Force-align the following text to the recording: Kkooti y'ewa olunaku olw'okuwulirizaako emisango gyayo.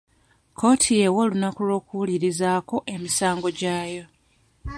Kkooti 0.51 0.91
y'ewa 0.99 1.19
olunaku 1.25 1.59
olw'okuwulirizaako 1.65 2.75
emisango 2.93 3.49
gyayo. 3.59 4.03